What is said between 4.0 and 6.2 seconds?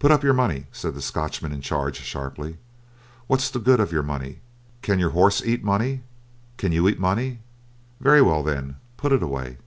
money? Can your horse eat money?